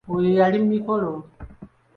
Oyo 0.13 0.29
yali 0.39 0.57
Mikolo. 0.69 1.11